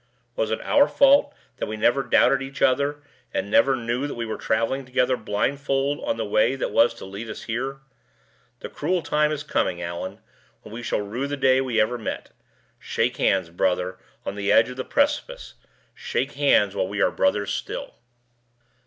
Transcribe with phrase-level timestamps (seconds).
[0.35, 3.03] Was it our fault that we never doubted each other,
[3.35, 7.05] and never knew that we were traveling together blindfold on the way that was to
[7.05, 7.81] lead us here?
[8.61, 10.19] The cruel time is coming, Allan,
[10.63, 12.31] when we shall rue the day we ever met.
[12.79, 15.53] Shake hands, brother, on the edge of the precipice
[15.93, 17.93] shake hands while we are brothers still!"